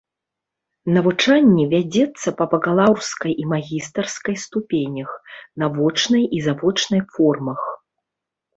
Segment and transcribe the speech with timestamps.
[0.95, 5.09] Навучанне вядзецца па бакалаўрскай і магістарскай ступенях,
[5.65, 7.61] на вочнай і завочнай формах.